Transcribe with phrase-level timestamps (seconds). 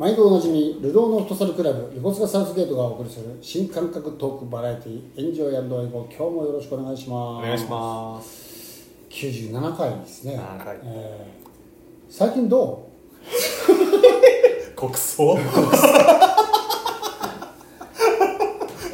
[0.00, 7.44] 毎度おなじみルドーのフットサルクラブ横須賀サウスゲートがお送りする新感覚トークバラエティエンジョイエゴ今日もよろしくお願いします。
[7.44, 12.10] お願いします97回ですね、7回えー。
[12.10, 12.88] 最近ど
[14.74, 15.34] 国葬？
[15.34, 15.36] う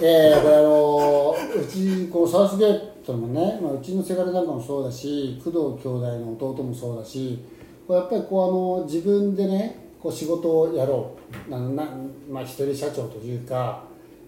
[0.03, 7.39] えー、これあのーうちこうサウスゲートもね、まあ、うちのせがれなんかもそうだし工藤兄弟の弟もそうだし
[7.87, 11.17] こうやっぱりこうあの自分でねこう仕事をやろ
[11.49, 11.51] う。
[11.51, 11.85] なな、
[12.31, 13.83] まあ、一人社長というか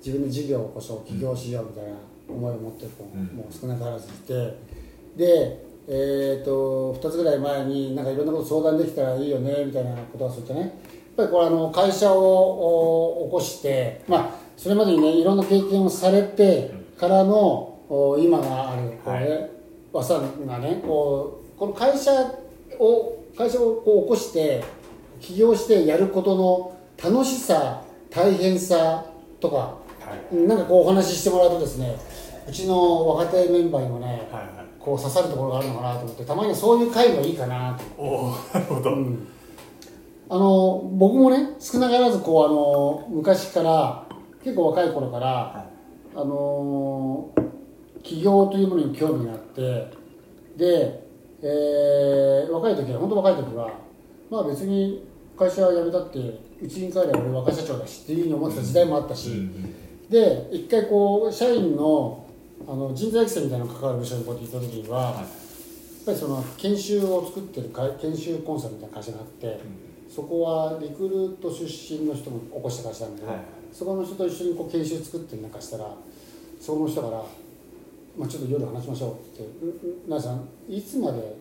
[0.04, 1.90] 自分で事業を起こそう起業しようみたいな
[2.28, 4.54] 思いを持ってる子も,、少なからずいて。
[5.16, 10.70] で、えー、と2つぐらい前になんかいろんなこと相談できたらいいよねみたいなことがそうってねやっ
[11.16, 19.50] ぱりこれあの会社をお起こしてまあそれまでにねいろんな経験をされてからのお今があるこれ、はい。
[19.92, 22.12] 和さんがねこうこの会社
[22.78, 24.62] を会社をこう起こして
[25.20, 29.04] 起業してやることの楽しさ大変さ
[29.40, 29.78] とかは
[30.32, 30.36] い。
[30.36, 31.96] なんかこうお話ししてもらうとですね
[32.48, 39.28] うちの若手メンバーにもね、はいはいこう刺さるところがあるのかなと思ってたまにはそういう会もいいかなとおおなるほど、うん。
[40.30, 42.48] あの僕もね少なからずこうあ
[43.12, 44.06] の昔から
[44.42, 45.66] 結構若い頃から、は
[46.14, 47.30] あの
[48.02, 49.90] 起業というものに興味があって
[50.56, 51.02] で、
[51.42, 53.70] えー若い時は本当若い時は
[54.30, 55.06] まあ別に
[55.38, 56.18] 会社辞めたって
[56.60, 59.74] うちに帰れば俺若社長だしっていうふうに思ってた時代もあったし、うん
[60.08, 62.24] で一回こう社員の
[62.66, 65.14] あの人材育成みたいなのに関わる部署にこうやって行った時には、やっ
[66.06, 69.60] ぱりその研修を作ってる会研修コンサルみたいな会社があって、
[70.08, 73.40] そこはリクルート出身の人も起こした会社なんだけど、はい。
[73.70, 75.94] そこの人と一緒にこう研修作ってなんかしたら
[76.58, 77.22] そこの人から、
[78.16, 79.46] まあ、ちょっと夜話しましょうって
[80.08, 81.36] 「ななさんいつまで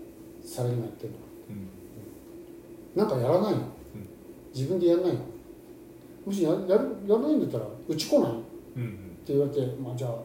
[0.46, 1.18] サラリーマンやってるの？
[1.52, 3.02] うん。
[3.02, 3.62] なんかやらないの？
[4.58, 5.20] 自分でやらないの？
[6.26, 8.40] もしややるやらないんだったらうち来ない?」って
[8.78, 8.82] うん。
[8.84, 10.16] うん言われて「まあ、じゃあ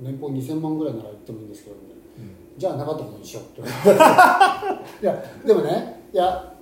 [0.00, 2.02] 年俸2000万ぐらいなら言ってもいいんですけど」みたいな。
[2.56, 3.70] じゃあなかったことにしようって。
[5.02, 6.54] いやでもねいや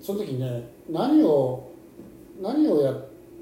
[0.00, 1.70] その時にね何を
[2.40, 2.94] 何をや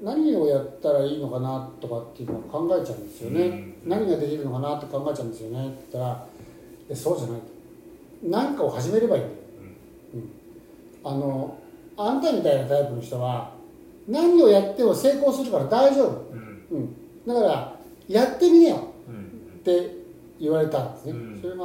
[0.03, 3.89] 何をやったらいいのかなとかっていうのを考えちゃうんですよね、うん。
[3.89, 5.67] 何ができるのかなって考えちゃうんですよね。
[5.67, 6.27] って言ったら
[6.89, 7.39] 「えそうじゃない」
[8.23, 9.35] 何かを始めればいいんだよ、
[10.15, 11.55] うん、あの
[11.97, 13.53] あんたみたいなタイプの人は
[14.07, 16.67] 何をやっても成功するから大丈夫、うん。
[16.71, 16.95] うん、
[17.27, 18.77] だからやってみねよ。
[19.07, 19.59] うん。
[19.59, 19.95] って
[20.39, 21.39] 言われたんですね、うん。
[21.41, 21.63] それが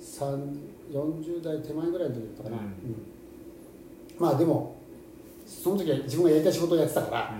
[0.00, 2.64] 3 40代手前ぐらいの時だったかな、うん。
[2.64, 2.70] うん。
[4.18, 4.76] まあでも
[5.46, 7.34] その時は自分がやりたい仕事をやってたから、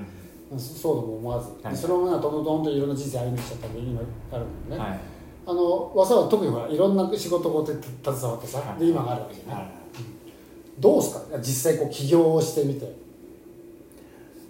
[0.59, 1.77] そそうとも思わず、はい。
[1.77, 4.01] そのままどんどんどんといろんな人生歩んできちゃったんで今
[4.33, 5.01] あるんだよね、はい。
[5.47, 8.81] あの和佐は特にほらいろんな仕事をこうやって携わってさ、はい。
[8.81, 9.82] で今があるわけじゃない
[10.83, 11.39] どうですか？
[11.39, 12.93] 実際こう起業をしてみて。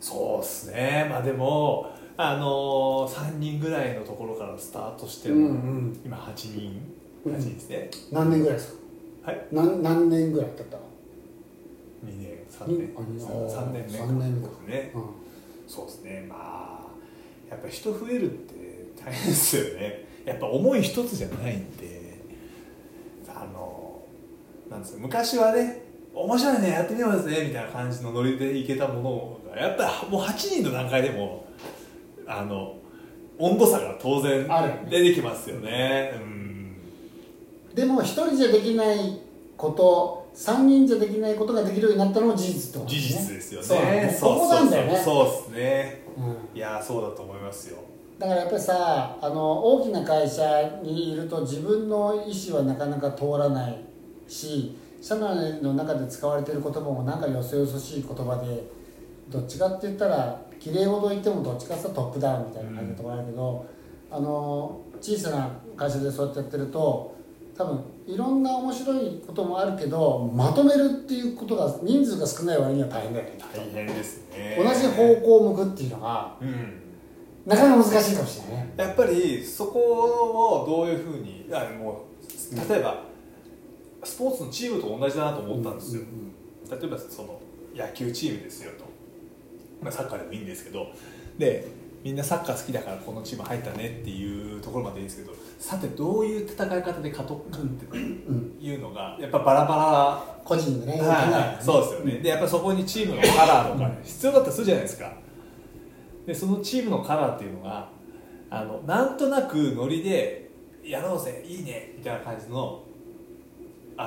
[0.00, 1.06] そうっすね。
[1.09, 5.48] まあでもあのー、3人ぐらいのところからスタートしても、うんう
[5.91, 6.00] ん。
[6.04, 6.81] 今8人。
[7.25, 7.34] うん。
[7.34, 8.72] 8人ですね、何年ぐらいです
[9.25, 9.31] か？
[9.31, 9.47] はい。
[9.53, 10.81] 何何年ぐらい経った？2
[12.19, 12.76] 年3年。
[12.88, 14.49] うんあ二年3年目三年目か。
[14.49, 14.93] ですね。
[14.94, 15.03] うん。
[15.69, 16.26] そうですね。
[16.28, 16.37] ま
[16.88, 18.54] あやっぱ人増えるって
[19.04, 20.06] 大変ですよね。
[20.25, 22.19] やっぱ思い一つじゃないんで
[23.28, 24.03] あの
[24.70, 25.82] なんですか昔はね
[26.15, 31.47] 面白いねやってみようですねみたいな感じのノリでいけたものがやっぱりもう8人の段階でも
[32.27, 32.77] あの
[33.39, 34.47] 温度差が当然
[34.89, 36.12] 出てきますよね。
[36.15, 36.77] うん。
[37.75, 39.21] でも一人じゃできない
[39.56, 44.17] こと三人じゃできないことができるようになったのも事実ってこと事実ですよね。
[44.19, 44.97] そうなんだよね。
[44.97, 46.03] そうですね。
[46.17, 46.56] うん。
[46.56, 47.79] いやーそうだと思いますよ。
[48.19, 53.84] だからやっぱりさあの大きな会社にいると自分の意思はなかなか通らない
[54.29, 58.65] し社内の中で使われている言葉もなんかよそよそしい言葉で
[59.29, 63.67] どっちかって言ったら綺麗事言ってもどっちかってトップダウンみたいな感じのところあるけど、
[64.12, 67.17] あの小さな会社でそうやってやってると
[67.59, 73.33] 多分いろんな面白いこともあるけどまとめるっていうことが人数が少ない割には大変だよね。
[73.53, 74.56] 大変ですね。
[74.56, 76.79] 同じ方向を向くっていうのがうん。
[77.44, 78.75] なかなか難しいかもしれないね。
[78.76, 82.05] やっぱりそこをどういうふうにあも
[82.55, 83.03] う例えば
[84.04, 86.02] スポーツのチームと同じだなと思ったんですよ、
[86.70, 87.40] 例えばその
[87.75, 88.84] 野球チームですよと、
[89.81, 90.88] まあ、サッカーでもいいんですけど。
[91.38, 101.64] でみんなサッカー好きだからこのチーム入ったねっていうところまでいいんですけどさてどういう戦い方で勝とうかっていうのがやっぱバラバ個人でね、ラ、はい。
[101.64, 102.19] そうですよね。
[102.19, 105.12] でやっぱそこにチームのカラーとか必要だったりするじゃないですか。
[106.26, 107.88] でそのチームのカラーっていうのが
[108.50, 110.50] あのなんとなくノリで
[110.84, 112.82] やろうぜいいねみたいな感じの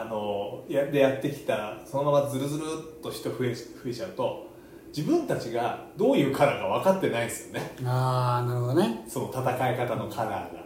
[0.02, 2.64] あのやでやってきたそのままずるずる
[2.98, 4.48] っと人増え増えちゃうと
[4.96, 7.76] 自分たちがどういうカラーか分かってないんですよね。
[7.86, 9.04] ああなるほどね。
[9.08, 9.42] その戦
[9.74, 10.66] い方のカラーが。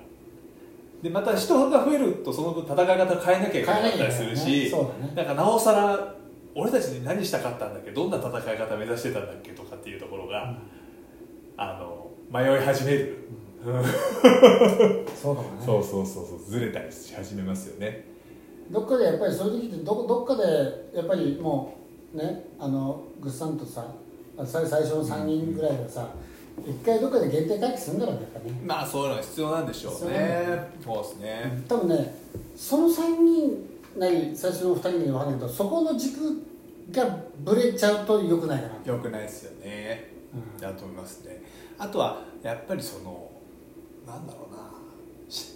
[1.01, 4.69] でまた人が増えるとその分戦い方変えなきゃいけなかったりするし、ね。
[4.69, 5.13] そうだね。
[5.15, 6.15] なんかなおさら
[6.53, 7.91] 俺たちに何したかったんだっけ？
[7.91, 9.51] どんな戦い方目指してたんだっけ？
[9.51, 10.57] とかっていうところが、
[11.57, 13.15] あの迷い始める、
[15.15, 15.65] そうかもね。
[15.65, 18.05] そうそうそうそうずれたりし始めますよね
[18.69, 20.43] どっかでやっぱりそういう時ってどどっかで
[20.95, 21.77] やっぱりも
[22.13, 23.85] うねあのグッさんとさ
[24.45, 26.09] 最最初の3人ぐらいがさ
[26.65, 28.61] 一回どっかで限定回帰するんだろうねやっぱね。
[28.65, 30.69] まあそういうのが必要なんでしょうね。
[30.83, 32.15] そうですね、多分ね
[32.55, 36.45] その3人なり最初の2人に分かんないけどそこの軸
[36.91, 38.93] がぶれちゃうと良くないかな。
[38.93, 40.11] よくないですよね。
[40.33, 40.61] うん。
[40.61, 41.41] だと思いますね。
[41.77, 43.31] あとはやっぱりその
[44.05, 44.69] なんだろうな。
[45.29, 45.55] し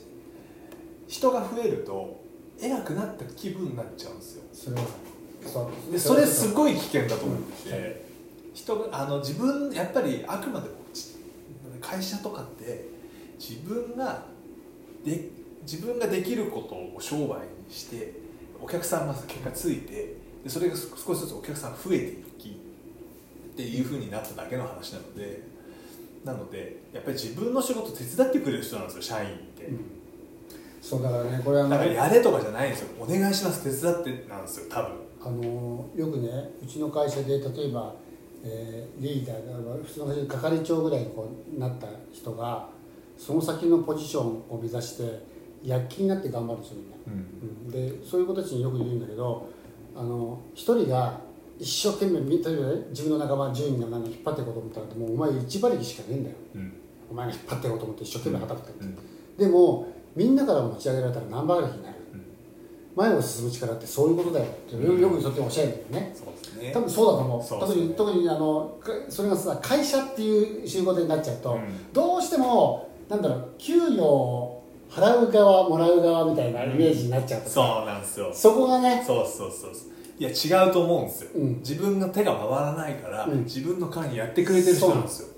[1.08, 2.23] 人が増えると
[2.62, 4.44] 偉くなった気分になっちゃうんですよ。
[4.54, 4.84] それは。
[5.92, 8.06] でそれすいごい危険だと思ってうんて、
[8.54, 11.16] 人があの自分やっぱりあくまでもち
[11.82, 12.86] 会社とかって
[13.38, 14.24] 自分が
[15.04, 15.30] で
[15.64, 18.14] 自分ができることを商売にして
[18.62, 25.42] お客さんが結果ついてでそれが少しずつお客さんが増えていきっていうふうになっただけの話なので
[26.24, 29.70] なのでやっぱり自分の仕事手伝ってくれる人なんですよ社員って。
[30.84, 32.90] そうだからねこれあのだからやれとかじゃないんですよ。
[33.00, 34.92] お願いします手伝ってなんですよ多分。
[35.26, 37.96] あのよくねうちの会社で例えば、
[38.44, 42.68] えーリーダーが普通の会社で係長ぐらいにこうなった人が
[43.18, 45.24] その先のポジションを目指して
[45.64, 46.96] 躍起になって頑張るんですよみんな。
[47.08, 47.72] うん。
[47.72, 49.50] でそういう子たちによく言うんだけど
[49.96, 51.22] あの一人が
[51.58, 56.36] 一生懸命み例えばね自分の仲間10人の何引っ張っていこうと思ったらもうお前一馬力しかねえんだよ。
[56.56, 56.74] うん。
[57.10, 58.98] お前が引っ張っていこうと思って一生懸命働くって、うん。
[59.38, 62.24] でもみんなから持ち上げられたら何馬力になる、うん
[62.96, 64.46] 前を進む力ってそういうことだよ。
[64.46, 66.16] ってよよくそっておっしゃるんだよね。
[66.62, 66.72] ね。
[66.72, 67.44] 多分そうだと思う。
[67.44, 71.92] そう特に特にあのかそれがさ会社っていう集合点になっちゃうと、うん。
[71.92, 78.32] どうしてもなんだろう給与を払う側もらう側みたいなイメージになっちゃうとそうさ、なんですよ。
[78.32, 79.72] そこがねそうそうそう
[80.20, 81.58] いや違うと思うんですよ、うん。
[81.62, 83.44] 自分の手が回らないから、うん。
[83.46, 85.30] 自分の代わりにやってくれてる人なんですよ。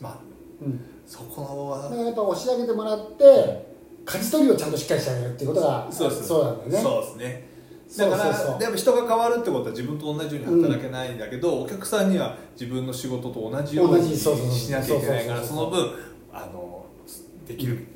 [0.00, 0.18] まあ
[0.62, 0.80] うん。
[1.06, 1.88] そこだ。
[1.88, 3.75] からやっぱ押し上げてもらって
[4.06, 6.78] 舵取りをちゃんとしっかりしてあげるっていうことがそうですそうなんだよね。
[6.78, 7.56] そうですね。
[7.98, 8.58] だからそうそう。
[8.58, 15.90] でも人が変わるってことは自分と同じように働けないんだけど、お客さんには自分の仕事と同じよう同にしなきゃいけないからその分
[16.32, 16.86] あの
[17.46, 17.86] できる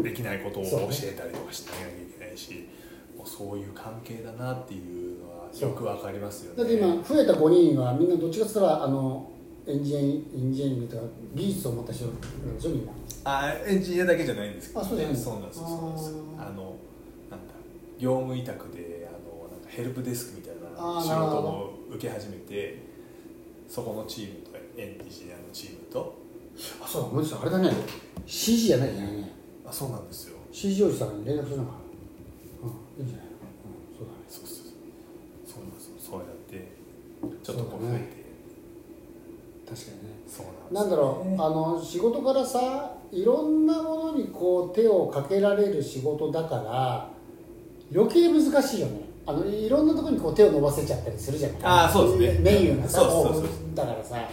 [0.00, 2.68] できないことを教えたりとかしなきゃいけないし
[3.16, 6.58] もうそういう関係だなっていうのはよくわかりますよね。
[6.58, 9.30] だって今増えた5人はみんなどっちかって言ったらあの
[9.66, 11.02] エンジニアエンジニアリングとか
[11.34, 12.92] 技術を持った人なんでしょみんな
[13.28, 16.16] あエンジニアだけじゃないんですけど、あそうじゃないそうなんですよそうなんですよ。
[16.38, 16.76] あの
[17.28, 17.54] なんだ
[17.98, 22.82] 業務委託であのなんかヘルプデスクみたいな仕事を受け始めて
[23.68, 26.24] そこのチームとエンジニアのチームと。
[26.80, 27.70] あそうだ思い出したあれだね。
[28.26, 29.32] CG じゃないじゃないね。
[29.66, 30.36] あそうなんですよ。
[30.52, 31.72] CG おじさんに連絡するのか。
[32.62, 32.66] う
[33.02, 34.18] んいいんじゃないの、うん、そうだね。
[34.28, 34.72] そうそうそう。
[35.44, 36.72] そうなんですよそうやって
[37.42, 38.26] ちょっとこう増えて。
[39.68, 40.16] 確かにね。
[40.28, 47.08] そうなんですなんだろうあの仕事からさいろんなものにこう手をかけられる仕事だから
[47.94, 49.06] 余計難しいよね。
[49.28, 51.58] あのいろんなところにこう手を伸ばせちゃったりするじゃない。
[51.62, 52.50] あーそうですね。
[52.52, 53.42] メニューがさそうそうそう。
[53.42, 54.14] 豊富だからさ。
[54.14, 54.28] だか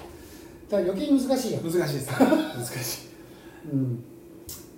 [0.72, 1.72] ら余計に難しいよね。
[1.72, 2.16] 難しいですね。
[2.20, 3.14] 難しい
[3.72, 4.04] うん、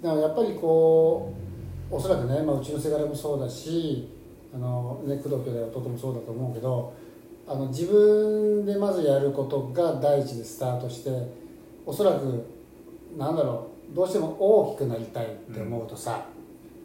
[0.01, 1.33] だからやっぱりこ
[1.91, 4.07] うおそらくね、まあ、うちのせがれもそうだし
[4.53, 6.93] あの、ね、工藤兄弟弟もそうだと思うけど
[7.47, 11.09] あの自分でまずやることが第一でスタートして
[11.85, 12.45] おそらく
[13.17, 16.25] なんだろうどうしても大きくなりたいって思うとさ、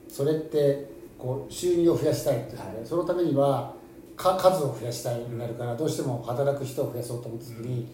[0.09, 3.75] それってこう収入を増やしたいっていうので、そのためには
[4.17, 7.87] か数を増やしたいになるからどうしても働く人を増やそうと思った時に、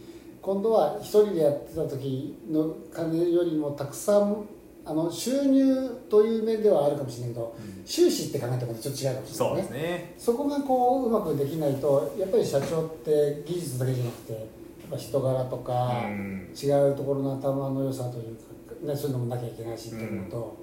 [0.43, 4.45] 今度は一人でやってた時の金よりもたくさん
[4.85, 9.63] あの収入という面ではあるかもしれないけど、収支って考えてもちょっと違うかもしれそうないね。
[9.63, 10.15] ですね。
[10.19, 14.43] そこがこううまくできないとやっぱり社長って技術だけじゃなくてやっ
[14.91, 16.37] ぱ人柄とか、うん。
[16.57, 18.43] 違うところの頭の良さというか、
[18.87, 20.57] ね、そういうのもなきゃいけないしっていうのと、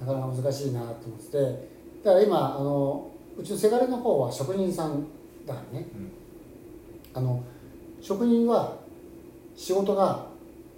[0.00, 1.38] なかなか難しいなと思ってて
[2.04, 5.06] だから今あのうちのせがれの方は職人さん
[5.46, 5.86] だからね。
[5.94, 6.12] うん。
[7.14, 7.42] あの
[8.00, 8.76] 職人は
[9.56, 10.26] 仕事が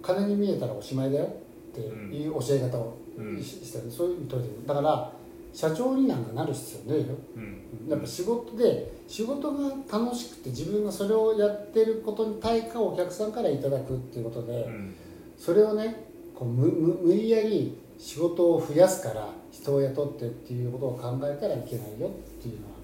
[0.01, 3.43] 金に見えたらおしまいだよっていう教え方をうん。
[3.43, 4.67] ししてる、そういうふうに取れてる。
[4.67, 5.11] だから
[5.53, 7.15] 社長になんかなる必要ねえよ。
[7.35, 7.89] うん。
[7.89, 14.95] やっぱ仕事で仕事が楽しくて自分がそれをやってることに対価をお客さんからいただくっていうことで、うん。
[15.37, 16.06] それをね
[16.37, 22.77] こう無無無理やり仕事を増やすから人を雇ってっていうことを考えたらいけないよっていうのは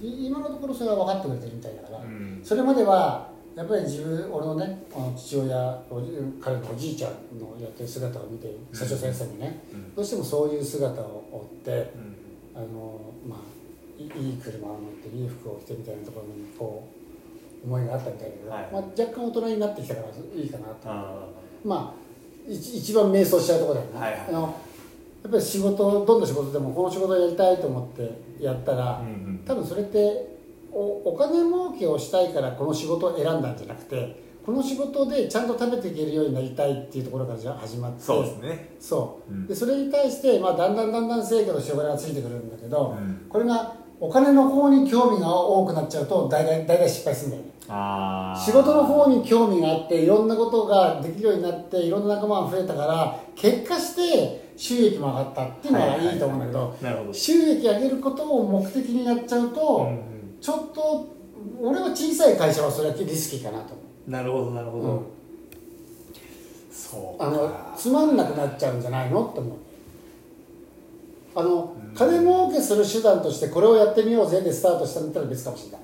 [0.00, 2.40] で今のところそれは分かってくれてるみたいだから、うん。
[2.44, 4.82] それまではやっぱり自分俺のね
[5.16, 9.94] 父親おじ彼のおじいちゃんのやってる姿を見て社長先生にね、うん。
[9.94, 12.16] どうしてもそういう姿を追ってうん。
[12.56, 13.38] あのまあ
[13.98, 16.88] いいい車を乗っていい服を着てみたいなところにこ
[17.64, 18.68] う思いがあったみたいだけど、はい。
[18.72, 20.74] まあ、若干大人になってきたからいいかなと。
[20.84, 21.26] あ
[21.64, 22.03] まあ
[22.48, 24.24] 一一番迷走しちゃうところだよね、はいはい。
[24.28, 24.40] あの
[25.22, 29.42] やっぱり仕事どんな仕事でもこの仕事をやりたいと思ってやったら、あうんうん。
[29.46, 30.36] 多分それって
[30.70, 38.76] おお金儲けをしたいからこの仕事を選んだんじゃなくてこの仕事でちゃんと食べていけるようになりたいっていうところからじゃ始まってそうですね。
[38.78, 39.32] そう。
[39.32, 39.46] うん。
[39.46, 43.26] でそれに対して、まあ、だんだんだんだん成果としてお金がついてくるんだけど、うん。
[43.28, 61.14] これがお金の方に興味が多くなっちゃうと大体失敗するんだよね仕事の方に興味があっていろんなことができるようになっていろんな仲間が増えたから結果して収益も上がったっていうのはいいと思うんだけど、収益上げることを目的にやっちゃうと、うんうんちょっと
[61.62, 63.72] 俺は小さい会社はそれはリスキーかなと。
[63.72, 65.02] 思うなるほどなるほど、うん。
[66.70, 67.26] そうか。
[67.26, 69.26] あのつまんなくなっちゃうんじゃないの？
[69.26, 69.56] って思う。
[71.34, 71.94] あのうん。
[71.94, 75.80] 金儲けする手段としてこれをやってみようぜでスタートしたんだったら別かもしれない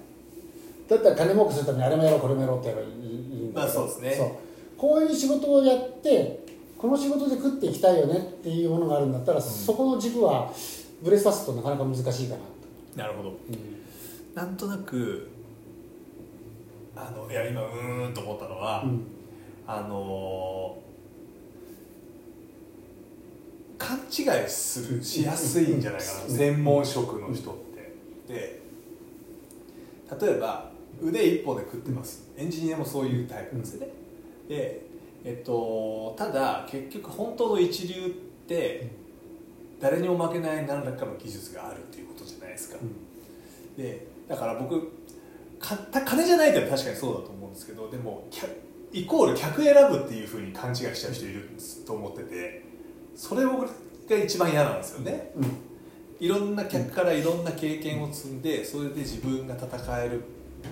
[0.91, 4.15] だったら金儲けするためにあれもやろうこれもやろうってやればいいまあそうですね。
[4.17, 4.29] そう。
[4.77, 6.45] こういう仕事をやって
[6.77, 10.51] この仕事で食っていきたいよねっていうものがあるんだったら、そこの軸は
[11.03, 13.29] ブレさすとなかなか難しいかなと、なるほど。
[13.29, 13.37] うん。
[14.35, 15.29] なんとなく
[16.97, 19.07] あのいや今うーんと思ったのは、うん。
[19.67, 20.91] あのー
[23.79, 26.31] 勘違いするしやすいんじゃないかな、うん。
[26.31, 27.55] 専門職の人っ
[28.29, 28.33] て。
[28.33, 28.61] で
[30.21, 30.70] 例えば
[31.03, 32.31] 腕一本で食ってます。
[32.37, 33.93] エンジニアもそういうタイプなんですよね。
[34.49, 34.91] で
[35.23, 38.09] えっと、ただ結局本当の一流っ
[38.49, 38.91] て
[39.79, 42.79] 誰にも負けない何らかの技術があるっていうことじゃないですか。
[43.77, 44.93] でだから僕
[45.59, 48.51] か金じゃないって確かにそうだと思うんですけどでも客
[48.93, 51.51] イコール客選ぶっていうふうに勘違いしちゃう人いる
[51.87, 52.65] と思ってて
[53.15, 55.33] それが一番嫌なんですよね。
[55.37, 55.45] うん。
[56.19, 60.23] いろんな客からいろんな経験を積んでそれで自分が戦える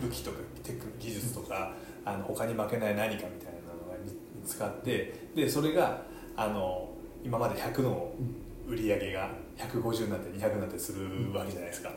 [0.02, 6.02] 武器とかテク技術とかあの他に負けない何かみたいなのが見つかってでそれが
[6.36, 6.90] あの
[7.24, 8.12] 今まで100の
[8.66, 11.90] 売り上げが150になって200になってするわけじゃないですか。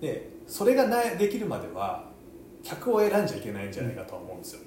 [0.00, 2.04] でそれがなできるまでは
[2.62, 4.60] 客を選んじゃいけないんじゃないかと思うんですよ。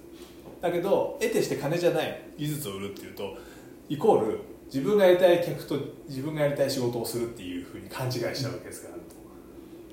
[0.60, 3.38] だけど得てして金じゃない技術を売るっていうと
[3.90, 8.96] イコール自分がやりたい客と自分がやりたい仕事をするっていうふうに勘違いしちゃうわけですから、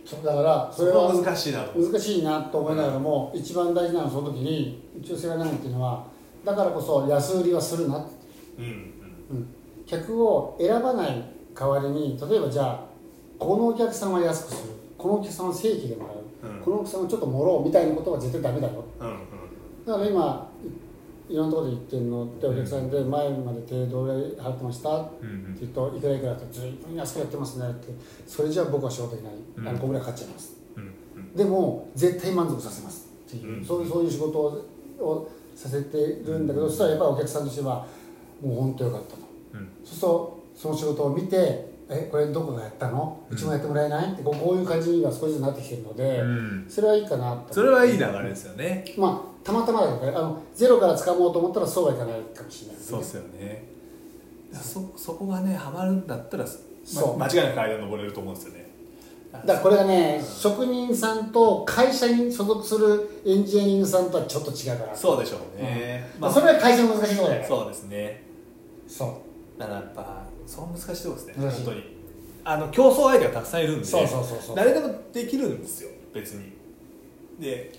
[0.08, 1.92] そうだからそそれは難しいなと思う。
[1.92, 6.06] 難しいなと思いながらも、一番大事なのはその時に一応世話ないっていうのは
[6.46, 8.12] だからこそ安売りはするなって、
[8.58, 8.70] うんうん。
[8.70, 9.48] うん、
[9.86, 11.22] 客を選ばない
[11.54, 12.84] 代わりに例えばじゃあ
[13.38, 14.72] このお客さんは安くする。
[14.96, 16.08] このお客さんは正規でも
[16.42, 16.62] らう、うん。
[16.62, 19.16] このお客さんはちょっともろうみたいなことは絶対ダメだようんうん。
[19.86, 20.50] だから今
[21.28, 25.14] いいろんなところで言ってるのってお客さんで前まで手どれ払ってましたって
[25.60, 27.88] 言うといくらいくらってずいぶん安くやってますねって
[28.26, 29.32] それじゃあ僕は仕事できない。
[29.56, 29.64] うん。
[29.64, 30.56] 何個ぐらいかかっちゃいます。
[31.34, 33.64] でも絶対満足させますっていう、うん。
[33.64, 34.66] そういうそういう仕事を
[35.00, 37.86] をさせてるんだけど、そしたらやっぱりお客さんとしては
[38.40, 39.18] もう本当よかったと。
[39.54, 39.68] うん。
[39.84, 43.24] そうするとその仕事を見て「えこれどこがやったの？
[43.30, 46.66] うちもやってもらえない?」ってこういう感じには少しずつなってきてるので、うん。
[46.68, 47.54] それはいいかなと。
[47.54, 48.84] それはいい流れですよね。
[48.96, 50.16] まあたまたまだけどね。
[50.16, 52.90] あのゼロから掴もうと思ったらそうはいかないかもしれないですね。
[52.90, 53.68] そうですよね。
[54.52, 57.18] そそこがねハマるんだったら、そう。
[57.18, 58.68] ま、間違いなく階段登れると思うんですよね。
[59.32, 64.96] だからこれがね職人さんと会社に所属するエンジニアリングさんとはちょっと違うから。
[64.96, 68.22] そうでしょうね、まあ、それは会社の難しいところだよそうですね。
[68.86, 69.22] そ
[69.56, 69.60] う。
[69.60, 71.50] だからやっぱそう難しいところですね。
[71.50, 71.98] 本当に。
[72.44, 74.56] あの競争相手がたくさんいるんでそうそうそうそう。
[74.56, 75.90] 誰でもできるんですよ。
[76.14, 76.52] 別に。
[77.38, 77.70] で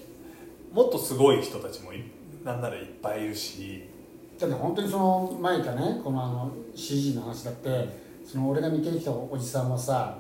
[0.72, 2.04] もっとすごい人たちもい
[2.44, 3.84] なんならいっぱいいるし。
[4.40, 7.90] だって本当にその前言ったねこのあの CG の話だって
[8.26, 10.18] その俺が見てきたおじさんはさ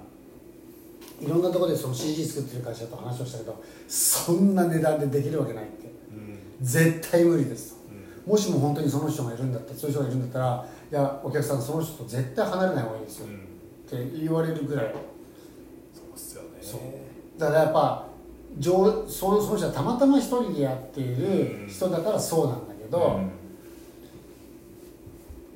[1.22, 5.88] いろんなところでその CG 作ってる会社と話をしたけどそんな値段でできるわけないって。
[6.12, 6.40] うん。
[6.60, 7.76] 絶対無理です。
[7.76, 7.80] と
[8.26, 8.32] うん。
[8.34, 13.38] もしも本当にその人がいるんだったらそういう人がいるんだったらいやお客さんその人と絶対離れない方がいいですようんっ
[14.06, 14.94] て言われるぐらい。
[15.94, 16.50] そうっすよね。
[17.38, 18.09] だからやっぱ
[18.58, 23.20] 上そその人はたまたま一人でやっている人だからそうなんだけど、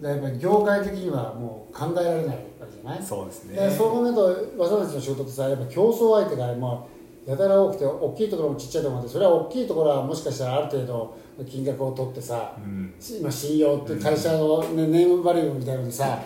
[0.02, 0.10] うん。
[0.10, 3.04] やっぱり業界的にはもう考えられないわけじゃない？
[3.04, 3.56] そうですね。
[3.56, 6.88] でそう考えると私たちの仕事ってさやっぱ競争相手がも
[7.26, 12.94] うやたら多くて大きいところもちっちゃいところもあってそれは大きいところはもしかしたらある程度の金額を取ってさうん。
[13.20, 16.20] 今信用って会社の、ね、ネームバリューみたいなのでさ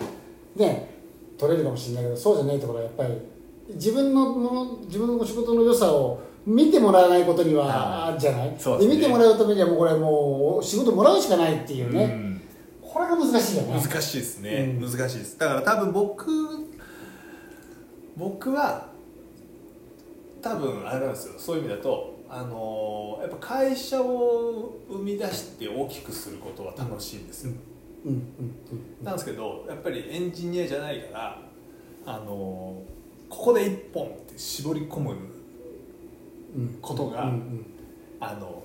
[0.56, 0.98] ね
[1.38, 3.14] 取れるかもしれないけどそうじゃないところはやっぱり
[3.74, 8.54] 自分の自分の仕事の良さを見てもらわないことにははじゃない？
[8.58, 12.42] そうで見てもらうためにはもうこれもう仕事もらうしかないっていうね、うん。
[12.80, 13.74] これが難しいよね。
[13.74, 14.90] 難しいですね、うん。
[14.90, 15.38] 難しいです。
[15.38, 16.30] だから多分僕
[18.16, 18.88] 僕は
[20.40, 21.34] 多分あれなんですよ。
[21.38, 27.52] そういう意味だとあのーやっぱ会社を生み出して大きくすることは楽しいんですよ、
[28.06, 28.12] うん。
[28.12, 29.04] うん。
[29.04, 31.42] なんですけどやっぱりエンジニアじゃないから
[32.06, 35.14] あのーここで一本って絞り込む
[36.80, 37.32] ことが、
[38.20, 38.62] あの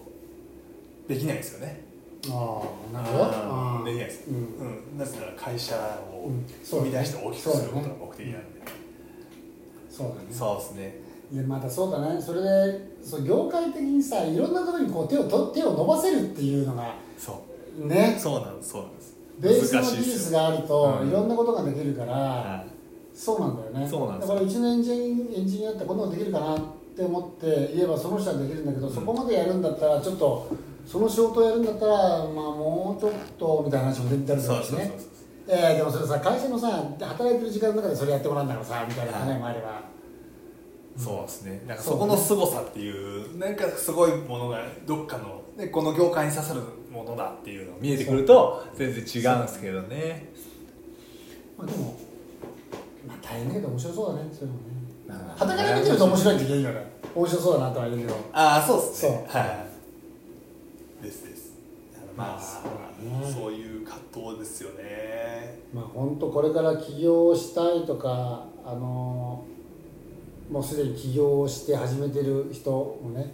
[1.07, 1.83] できないですよね。
[2.29, 2.61] あ
[2.91, 3.85] あなるほど。
[3.85, 4.35] できないです、うん。
[4.35, 5.75] うん、なぜなら会社
[6.09, 6.31] を
[6.63, 8.61] 生み出して大きくすることが目的なんで、
[9.89, 10.19] そうだね。
[10.31, 11.03] そうですね。
[11.31, 12.21] いやまたそうだね。
[12.21, 12.47] それで
[13.03, 17.43] そう業界的にさいろんなところにこう手をと手を伸ばせるっていうのがそ
[17.77, 17.87] う。
[17.87, 18.15] ね。
[18.17, 18.69] そうなんです。
[18.69, 19.15] そうなんです。
[19.39, 21.09] ベースの技術があるとうん。
[21.09, 22.65] いろんなことができるから、は
[23.13, 23.87] そうなんだよね。
[23.89, 26.63] そうなんですだからうちのエンジニエンジニアってこんなのできるかなって
[27.01, 28.93] 思って言えばその人はできるんだけど、うん。
[28.93, 34.91] そこまでやるんだったらちょっとその仕事をやるんだったらまあもうちょっとみたいな話も出てたいりすね。
[35.47, 36.67] えーでもそれさ会社のさ
[36.99, 39.81] 働いてる時間の中でそれやってもらうんだからさみたいな考えもあれば、
[40.97, 41.63] そうですね。
[41.67, 50.29] なんかそこの凄さっていうなんかすごいものがどっかの、ね、この業界に刺さるものだっていうのが見えてくると全然違うんですけどね。
[51.57, 51.97] まあ、でも、
[53.07, 54.82] まあ、大変だけど面白そうだねそういうのもね
[55.13, 56.93] まあ傍から見てると面白いって言えるよね。
[57.15, 58.15] 面白そうだなとは言うけど。
[58.33, 59.27] ああそうですね。
[59.31, 59.37] そう。
[59.37, 59.45] は
[61.01, 61.03] い。
[61.03, 61.53] ですです。
[62.15, 65.59] まあ、まあそういう葛藤ですよね。
[65.73, 69.43] まあ本当これから起業をしたいとかあの
[70.49, 73.33] もうすでに起業をして始めてる人もね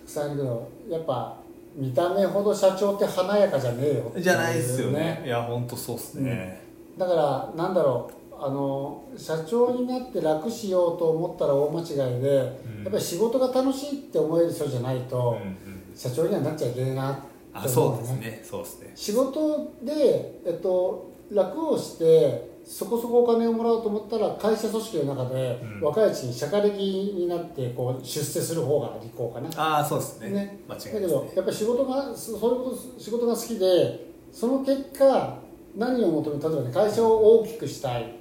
[0.00, 1.36] たくさんいるけどやっぱ
[1.74, 5.22] 見た目ほど社長って華やかじゃねえよじゃないですよね。
[5.24, 6.60] いや本当そうですね、
[6.98, 12.82] だからなんだろうあの社長になって楽しようと思ったら大間違いで、うん。
[12.84, 15.56] やっぱり仕事が楽しいって思える人じゃないと、うんうん
[15.94, 17.22] 社長にはなっちゃいけないなって
[17.52, 18.42] あそう思うですね。
[18.42, 18.92] そうですね。
[18.96, 25.80] 仕事で、えっと、楽をしてそこそこお金をもらおうと思ったら会社組織の中で、うん。
[25.80, 29.48] 若いうちに社会的になってこう出世する方が利口かな。
[29.56, 30.30] ああそうですね。
[30.30, 30.58] ね。
[30.68, 31.20] 間違いだけないですね。
[31.20, 35.38] どやっぱり仕事がそそういうこと仕事が好きでその結果
[35.76, 38.12] 何を求める例えばね会社を大きくしたい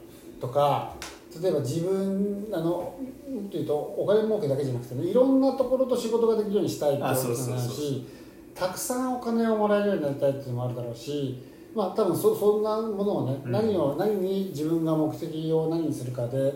[0.43, 0.93] とか
[1.41, 2.95] 例えば自分あの
[3.27, 8.23] うんというとお金儲けだけじゃなくてねいろんなところと仕事ができるようにしたいっていうあこともあるし。
[8.55, 11.43] たくさんお金をもらえるようになりたいっていうのもあるだろうし、
[11.75, 13.51] まあ、多分そそんなものをね、うん。
[13.51, 16.53] 何を何に自分が目的を何にするかで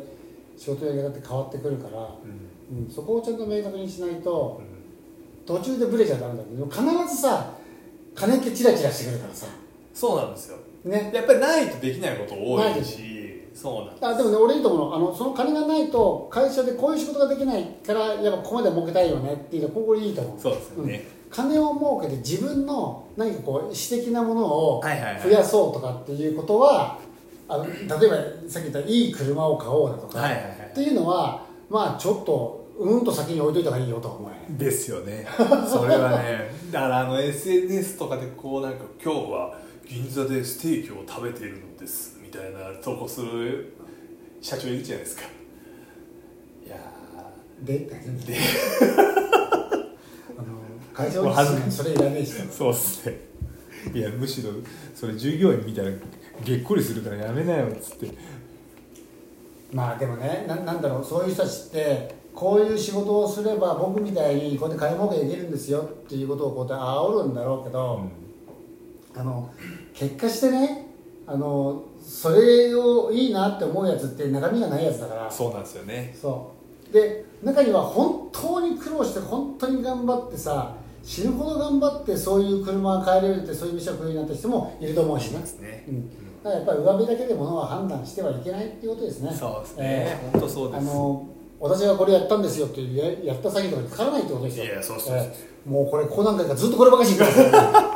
[0.55, 2.85] 仕事のやり方って変わってくるから、うん。
[2.85, 5.45] うん、そこをちゃんと明確にしないとうん。
[5.45, 7.53] 途中でブレちゃダメだけど必ずさ
[8.13, 9.47] 金ってチラチラしてくるからさ。
[9.93, 10.57] そうなんですよ。
[10.85, 11.11] ね。
[11.13, 13.16] やっぱりないとできないこと多いし
[13.57, 14.89] そうなんあでもね俺いいと思う。
[14.91, 20.39] のあのその金がないと会社でこういう仕事ができないからやっぱここまで儲けたいよねっていうのここいいと思う。
[20.39, 26.99] そうですよね、金を儲けて自分の何かこう私的なものを増やそうとかっていうことは
[27.47, 27.97] あの例えば
[28.47, 30.51] さっき言ったいい車を買おうだとか、はいはいはい。
[30.71, 34.35] っていうのはまあちょっとうんと先に置いといた方がいいよとは思うよ。
[34.35, 35.27] ねですよね。
[35.67, 36.51] それはね。
[36.71, 39.57] だからあの SNS とかでこうなんか今日は
[39.89, 42.16] 銀座でステーキを食べているのです。
[42.16, 43.73] みたいな投稿する
[44.41, 45.23] 社長いるじゃないですか。
[46.65, 46.77] いや
[47.63, 48.37] でーで
[50.37, 50.59] あの
[50.93, 53.19] 会社を維持するのにそれいらねえしそうっすね。
[53.93, 54.51] いやむしろ
[54.93, 55.89] それ従業員見たら
[56.43, 58.11] げっこりするからやめなよっつって。
[59.73, 61.03] まあでもねななんだろう。
[61.03, 68.01] そういう人たちってこういう仕事をすれば僕みたいにこうやって金儲けできるんですよっていうことをこうやって煽るんだろうけど、
[69.15, 69.49] あの
[69.95, 70.86] 結果してね
[71.29, 75.29] あのそれをいいなって思うやつって中身がないやつだから。
[75.29, 76.15] そうなんですよね。
[76.19, 76.53] そ
[76.89, 76.93] う。
[76.93, 85.39] で中には本当に苦労して本当に頑張ってさ死ぬほど頑張ってそういう車が買えるってそういう飯を食うようになった人もいると思うしね。
[85.39, 85.83] ですね。
[85.87, 86.09] うん、
[86.43, 89.31] だからやっぱり上辺だけで物は判断してはいけないっていうことですね。
[89.31, 90.81] そうですね、え本当そうです。
[90.81, 91.27] あの
[91.59, 94.65] 私がこれやったんですよっていうややった詐欺とかに使わないってことですよ。
[94.65, 95.33] いやそうそうえ
[95.65, 95.69] え。
[95.69, 97.86] もうこれこう何回かずっとこればかし言ってます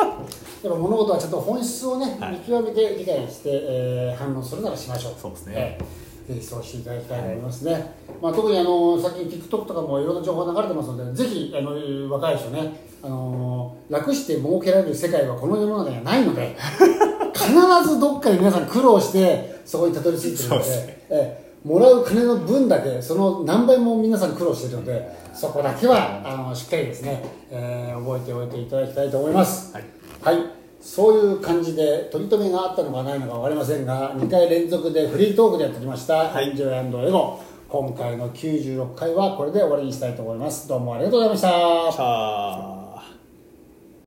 [0.62, 2.32] から物事はちゃんと本質をね、はい。
[2.34, 5.14] 見極めて理解して、えー反応するならしましょう。
[5.20, 5.54] そうですね。
[5.56, 6.02] ええ。
[6.34, 16.56] ぜひそうしていただきたいと思いますね、まあ、特にあの最近 TikTok とかもいろんな情報流れてますのでぜひあの若い人ねあの楽して儲けられる世界はこの世の中にはないので
[17.34, 17.52] 必
[17.90, 21.06] ずどっかで皆さん苦労してそこにたどり着いてるのでね。
[21.10, 21.52] ええ。
[21.64, 29.72] もらう金の分だけその何倍も皆さん苦労しているのでそこだけはあのしっかりですね、えー覚えておいていただきたいと思います。
[29.74, 30.38] はいはい。
[30.80, 36.50] そういう感じで取り留めがあったのかないのか分かりませんが2回連続でフリートークでやってきました「はい。
[36.50, 40.68] エンジョイエゴ」今回の96回はこれで終わりにしたいと思います。
[40.68, 41.52] どうもありがとうござい
[41.86, 42.81] ました